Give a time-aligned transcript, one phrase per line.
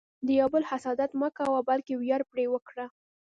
[0.27, 2.85] د یو بل حسادت مه کوه، بلکې ویاړ پرې وکړه.